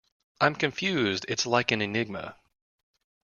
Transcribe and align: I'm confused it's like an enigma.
I'm 0.39 0.55
confused 0.55 1.27
it's 1.29 1.45
like 1.45 1.71
an 1.71 1.79
enigma. 1.79 2.35